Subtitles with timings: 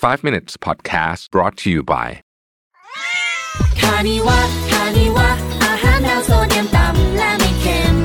[0.00, 2.08] 5 minutes podcast brought to you by
[3.80, 4.38] คานิวะ
[4.70, 5.28] คานิวะ
[5.64, 7.96] อาหารแนวโซเดียมต่ำและไม่เค็ม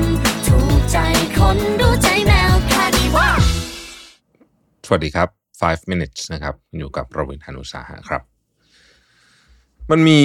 [0.46, 0.96] ถูกใจ
[1.38, 3.28] คนรู้ใจแมวคานิวะ
[4.86, 5.28] สวัสดีครับ
[5.60, 8.22] 5 minutes นะครับ อยู่กับประวินหานุสาหะครับ
[9.90, 10.20] มันมี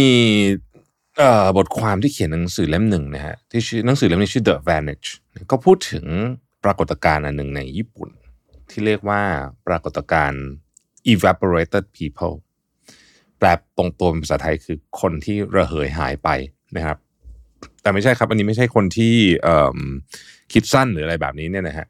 [1.18, 5.08] เอ่อบทความที่เขียนหนังสือเล่มหนึ่งนะฮะที่ชื่อหนังสือเล่มนี้ชื่อ The Vantage
[5.52, 6.06] ก็พูดถึง
[6.64, 8.10] ปรากฏการณ์อันหนึ่งในญี่ปุ่น
[8.70, 9.22] ที่เรียกว่า
[9.68, 10.46] ปรากฏการณ์
[11.14, 12.36] evaporated people
[13.38, 13.48] แปล
[13.78, 16.30] ตรงตัวเป็นภาษาไทยคือคนที่ระเหยหายไป
[16.78, 16.98] นะครับ
[17.82, 19.16] แต่ไม่ใช่ครับ อันนี้ไม่ใช่คนที่
[20.54, 21.88] คิดสั้นหรืออะไรแบบนี้เนี่ยนะฮะ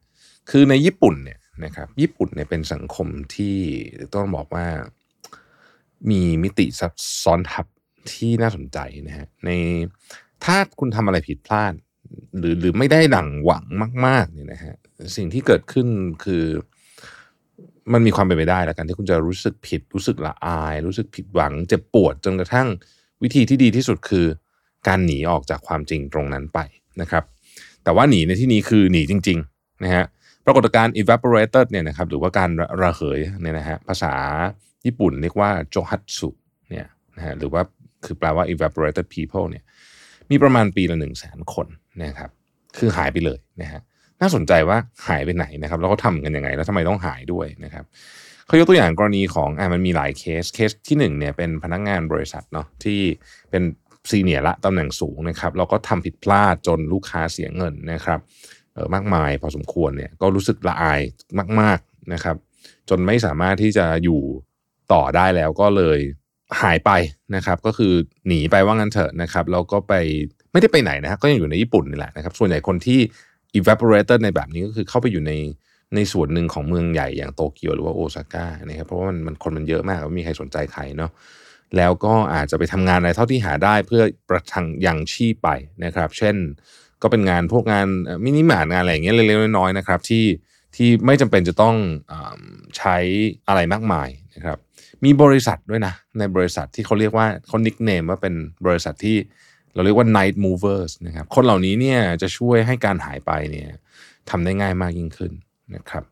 [0.50, 3.58] คือในญี่ปุ่นเนี่ยนะครับ ญี่ปุ่นเนี่ยเป็นสังคมที่
[4.14, 4.68] ต้องบอกว่า
[6.10, 6.94] มีมิติซับ
[7.24, 7.66] ซ้อนทับ
[8.12, 9.50] ที่น่าสนใจนะฮะใน
[10.44, 11.74] ถ้าคุณทำอะไรผิดพลาด
[12.38, 13.66] หรือหรือไม่ได้ดั่งหวัง
[14.06, 14.76] มาก ๆ เนี่ยนะฮะ
[15.16, 15.88] สิ่งที่เกิดขึ้น
[16.24, 16.44] คือ
[17.94, 22.68] มันมีความเป็นไปได้แล้วกันที่คุณจะรู้สึกผิด รู้สึกละอาย รู้สึกผิดหวัง เจ็บปวดจนกระทั่ง
[23.24, 24.26] วิธีที่ดีที่สุดคือ
[24.88, 26.60] การหนีออกจากความจริงตรงนั้นไป
[27.02, 27.24] นะครับ
[27.84, 30.06] แต่ว่าหนีในที่นี้คือหนีจริงๆนะฮะ
[30.46, 34.14] ปรากฏการณ์ evaporated เนี่ยนะครับหรือว่าการระระเหยเนี่ยนะฮะภาษา
[34.86, 36.30] ญี่ปุ่นเรียกว่า johatsu
[36.70, 36.86] เนี่ย
[37.18, 37.62] นะฮะหรือว่า
[38.06, 39.64] คือแปลว่า evaporated people เนี่ย
[40.32, 41.68] มีประมาณปีละหนึ่งแสนคน
[42.04, 42.30] นะครับ
[42.78, 43.82] คือหายไปเลยนะฮะ
[44.22, 44.78] น่าสนใจว่า
[45.08, 47.86] หายไปไหนนะครับ แล้วเขาทำกันยังไง แล้วทำไมต้องหายด้วยนะครับ
[48.48, 53.00] เขายกตัวอย่างกรณีของอ่ามันมีหลายเคสเคสที่หนึ่งเนี่ยเป็นพนักงานบริษัทเนาะที่
[53.52, 53.64] เป็น
[54.10, 58.20] ซีเนียร์ละตำแหน่งสูงนะครับแล้วก็ทำผิดพลาดจนลูกค้าเสียเงินนะครับ
[58.74, 61.02] เออมากมายพอสมควรเนี่ยก็รู้สึกละอาย
[61.60, 62.36] มาก ๆนะครับ
[62.90, 64.22] จนไม่สามารถที่จะอยู่
[64.94, 66.00] ต่อได้แล้วก็เลย
[66.62, 66.92] หายไป
[67.36, 67.94] นะครับ ก็คือ
[68.28, 69.94] หนีไปว่างั้นเถอะนะครับแล้วก็ไป
[70.52, 73.00] ไม่ได้ไปไหนนะฮะก็ยังอยู่ในญี่ปุ่นนี่แหละนะครับ ส่วนใหญ่คนที่
[73.60, 75.34] evaporated ในแบบนี้ก็คือเข้าไปอยู่ใน
[75.96, 81.12] ในส่วนหนึ่งของเมืองใหญ่อย่างโตเกียวหรือว่าโอซาก้านะครับเพราะว่ามันมันคนมันเยอะมากไม่มีใครสนใจใครเนาะ
[81.78, 85.50] แล้วก็อาจจะไปทำงานอะไรเท่าที่หาได้เพื่อประทังยังชีพไป
[85.86, 86.36] นะครับ เช่น
[87.02, 87.88] ก็เป็นงานพวกงาน
[88.26, 90.26] มินิมาร์ทงานอะไรอย่างเงี้ยเล็กๆน้อยๆนะครับ ที่
[90.76, 92.14] ที่ไม่จำเป็นจะต้อง
[92.78, 92.98] ใช้
[93.48, 94.58] อะไรมากมายนะครับ
[95.04, 98.34] มีบริษัทด้วยนะ ในบริษัทที่เขาเรียกว่าเขา nickname ว่าเป็น
[98.66, 99.18] บริษัทที่
[99.74, 103.70] เราเรียกว่า night movers นะครับ คนเหล่านี้เนี่ยจะช่วยให้การหายไปเนี่ย
[104.30, 105.32] ทำได้ง่ายมากยิ่งขึ้น
[105.76, 106.04] นะครับ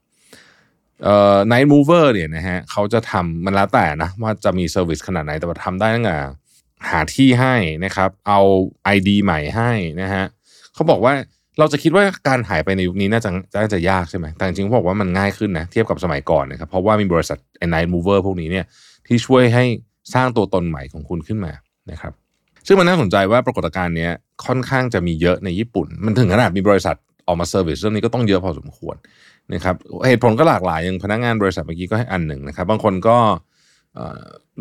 [1.04, 6.18] เอ่อ night mover เนี่ยนะฮะเขาจะทำมันแล้วแต่นะว่าจะมี service ขนาดไหนแต่ว่าทำได้ตั้งแต่
[6.90, 7.56] หาที่ให้
[7.86, 8.40] นะครับ เอา
[8.96, 9.72] ID ใหม่ให้
[10.02, 10.26] นะฮะ
[10.74, 11.14] เขาบอกว่า
[11.60, 17.38] เราจะคิดว่าการหายไปในยุคนี้น่าจะน่าจะยากใช่ไหมแต่จริงๆเขาบอกว่ามันง่ายขึ้นนะเทียบกับสมัยก่อนนะครับเพราะว่ามีบริษัท
[17.74, 18.66] night mover พวกนี้เนี่ย
[19.08, 19.66] ที่ช่วยให้
[20.14, 21.54] สร้างตัวตนใหม่ของคุณขึ้นมา
[21.92, 22.14] นะครับ
[22.70, 24.10] ซึ่งมันน่าสนใจว่าปรากฏการณ์นี้
[24.46, 26.96] ค่อนข้างจะมีเยอะในญี่ปุ่น มันถึงขนาดมีบริษัท
[27.28, 28.96] ออกมาเซอร์วิสเรื่องนี้ก็ต้องเยอะพอสมควร
[29.54, 29.76] นะครับ
[30.08, 33.18] เหตุผลก็หลากหลายอย่างพนักงานบริษัทเมื่อกี้ก็ให้อันหนึ่งนะครับ บางคนก็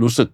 [0.03, 0.29] รู้สึก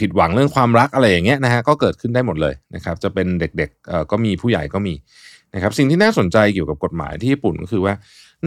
[0.00, 4.94] ผิดหวังเรื่องความรักอะไรอย่างเงี้ยนะฮะก็เกิดขึ้นได้หมดเลยนะครับ จะเป็นเด็กๆก็มีผู้ใหญ่ก็มี
[5.54, 7.94] นะครับสิ่งที่น่าสนใจเกี่ยวกับกฎหมายที่ญี่ปุ่นก็คือว่า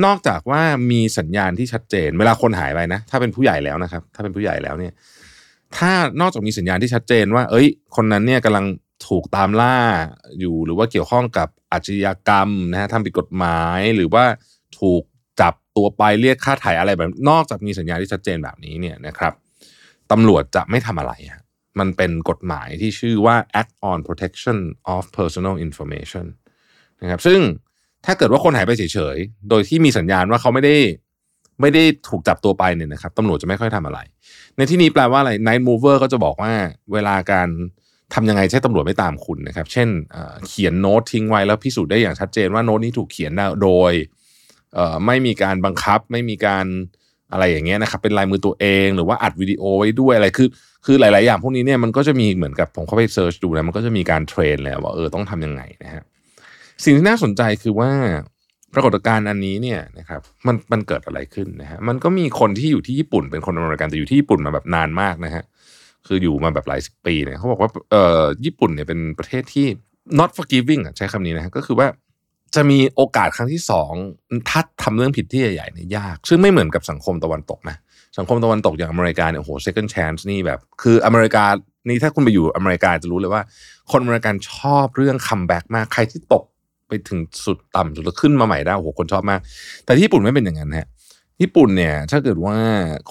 [0.05, 0.61] นอกจากว่า
[0.91, 4.93] มีสัญญาณที่ชัดเจน เวลาคนหายไปนะ ถ้าเป็นผู้ใหญ่แล้วนะครับ ถ้าเป็นผู้ใหญ่แล้วเนี่ย
[5.77, 5.91] ถ้า
[6.21, 8.65] นอกจากมีสัญญาณที่ชัดเจนว่า เอ้ย คนนั้นเนี่ยกำลัง
[9.07, 9.77] ถูกตามล่า
[10.39, 14.25] อยู่หรือว่าเกี่ยวข้องกับอาชญากรรมนะฮะทำผิดกฎหมายหรือว่า
[14.79, 15.03] ถูก
[15.41, 19.33] จับตัวไปเรียกค่าไถ่อะไรแบบ นอกจากมีสัญญาณที่ชัดเจนแบบนี้เนี่ยนะครับ
[20.11, 21.43] ตำรวจจะไม่ทำอะไรฮะ
[21.79, 24.57] มันเป็นกฎหมายที่ชื่อว่า Act on Protection
[24.95, 26.25] of Personal Information
[27.01, 27.39] นะครับซึ่ง
[28.05, 30.75] ถ้าเกิดว่าคนหายไปเฉยๆ โดยที่มีสัญญาณว่าเขาไม่ได้
[31.61, 33.99] ไม่ได้ถูกจับตัวไปเนี่ยนะครับตำรวจจะไม่ค่อยทำอะไร
[34.57, 36.53] ในที่นี้แปลว่าอะไร Night Mover ก็จะบอกว่า
[36.93, 37.49] เวลาการ
[38.13, 43.31] ทำยังไงใช้ตำรวจไม่ตามคุณนะครับ เช่นเเขียนโน้ตทิ้งไว้แล้วพิสูจน์ได้อย่างชัดเจนว่าโน้ตนี้ถูกเขียน
[43.63, 43.93] โดย
[45.05, 46.65] ไม่มีการบังคับไม่มีการ
[47.31, 50.47] อะไรอย่างเงี้ยนะครับเป็นลายมือตัวเองหรือว่าอัดวิดีโอไว้ด้วยอะไรคือ
[50.85, 56.03] คือหลาย ๆ อย่างพวกนี้เนี่ยมันก็จะมีเหมือนกับผมเข้าไป search ดูนะมันก็จะมีการ train แล้วว่าเออต้องทำยังไงนะฮะ
[56.83, 57.91] สิ่งที่น่าสนใจคือว่า
[58.73, 65.43] ปรากฏการณ์อันนี้เนี่ยนะครับมันมันเกิดอะไรขึ้นนะฮะมันก็มีคนที่อยู่ที่ญี่ปุ่นเป็นคนอเมริกันแต่อยู่ที่ญี่ปุ่นมาแบบนานมากนะฮะ
[66.07, 69.67] คืออยู่มาแบบหลายสิบปีเนี่ยเขาบอกว่าเอ่อญี่ปุ่นเนี่ยเป็นประเทศที่
[70.19, 71.87] not forgiving อะใช้คำนี้นะฮะก็คือว่า
[72.55, 73.91] จะมีโอกาสครั้งที่สอง
[74.49, 77.75] ถ้าทำเรื่องผิดที่ใหญ่ๆเนี่ยยาก ซึ่งไม่เหมือนกับสังคมตะวันตกนะ
[78.17, 81.45] สังคมตะวันตกอย่างอเมริกาเนี่ยโอ้โห second chance นี่แบบ คืออเมริกา
[81.87, 83.41] นี่ถ้าคุณไปอยู่อเมริกาจะรู้เลยว่า
[83.91, 86.43] คนอเมริกันชอบเรื่อง comeback มากใครที่ตก
[86.87, 89.39] ไปถึงสุดต่ำสุดแล้วขึ้นมาใหม่ได้โอ้โหคนชอบมาก
[89.85, 90.87] แต่ที่ญี่ปุ่นไม่เป็นอย่างนั้นฮะ
[91.41, 92.57] ญี่ปุ่นเนี่ยถ้าเกิดว่า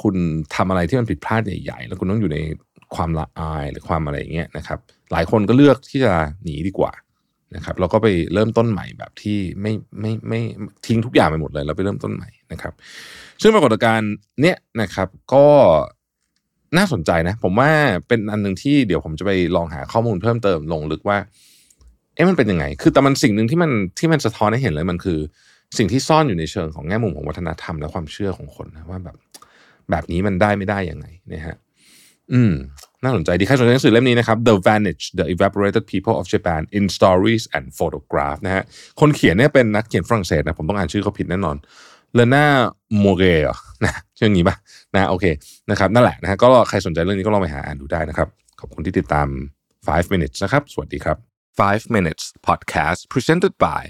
[0.02, 0.14] คุณ
[0.54, 2.38] ทำอะไรที่มันผิดพลาดใหญ่ๆแล้วคุณต้องอยู่ใน
[2.94, 4.78] ความละอายหรือความอะไรอย่างเงี้ยนะครับ
[5.12, 6.92] หลายคนก็เลือกที่จะหนีดีกว่า
[7.54, 10.40] นะครับแล้วก็ไปเริ่มต้นใหม่แบบที่ไม่ไม่ไม่
[10.86, 12.72] ทิ้งทุกอย่างไปหมดเลยแล้วไปเริ่มต้นใหม่นะครับ
[13.42, 15.46] ซึ่งปรากฏการณ์เนี้ยนะครับก็
[16.76, 17.70] น่าสนใจนะ ผมว่า
[18.08, 21.19] เป็นอันหนึ่งที่เดี๋ยวผมจะไปลองหาข้อมูลเพิ่มเติมลงลึกว่า
[22.14, 25.19] เอ๊ะมันเป็นยังไง คือแต่มันสิ่งหนึ่งที่มันที่มันสะท้อนให้เห็นเลยมันคือ
[25.79, 29.17] สิ่งที่ซ่อนอยู่ในเชิงของแง่มุมของวัฒนธรรมและความเชื่อของคนนะว่าแบบ
[29.91, 31.56] แบบนี้มันได้ไม่ได้ยังไงนะฮะ
[32.32, 32.53] อืม
[33.03, 38.62] น่าสนใจดีใครสนใจหนังสือเล่มนี้นะครับ The Vanish The Evaporated People of Japan in Stories and Photograph นะฮะ
[39.00, 41.56] คนเขียนเนี่ยเป็นนักเขียนฝรั่งเศสนะผมต้องอ่านชื่อเขาผิดแน่นอน
[42.15, 42.44] เลน่า
[43.00, 43.50] โมเกอ
[43.85, 44.56] นะชื่ออย่างนี้ป่ะ
[44.94, 45.25] นะโอเค
[45.70, 48.29] นะครับนั่นแหละนะฮะก็ใครสนใจเรื่องนี้ก็ลองไปหาอ่านดูได้นะครับ
[48.61, 49.29] ขอบคุณที่ติดตาม
[49.70, 53.82] 5 minutes นะครับ สวัสดีครับ 5 minutes podcast presented by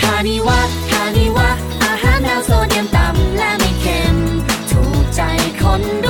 [0.00, 0.60] คานิวะ
[0.90, 1.48] คานิวะ
[1.84, 4.16] อาหารแนวโซเดียมต่ำและไม่เค็ม
[4.70, 5.20] ถูกใจ
[5.60, 6.09] คน